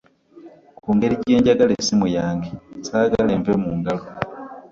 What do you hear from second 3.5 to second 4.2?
mungalo.